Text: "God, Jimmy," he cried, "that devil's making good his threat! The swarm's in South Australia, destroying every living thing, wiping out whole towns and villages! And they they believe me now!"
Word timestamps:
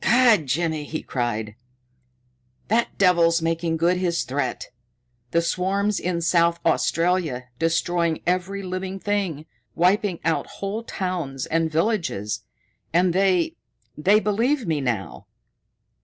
"God, 0.03 0.47
Jimmy," 0.47 0.83
he 0.85 1.03
cried, 1.03 1.53
"that 2.69 2.97
devil's 2.97 3.39
making 3.39 3.77
good 3.77 3.97
his 3.97 4.23
threat! 4.23 4.71
The 5.29 5.43
swarm's 5.43 5.99
in 5.99 6.21
South 6.21 6.59
Australia, 6.65 7.49
destroying 7.59 8.23
every 8.25 8.63
living 8.63 8.97
thing, 8.99 9.45
wiping 9.75 10.19
out 10.25 10.47
whole 10.57 10.81
towns 10.81 11.45
and 11.45 11.71
villages! 11.71 12.41
And 12.91 13.13
they 13.13 13.57
they 13.95 14.19
believe 14.19 14.65
me 14.65 14.81
now!" 14.81 15.27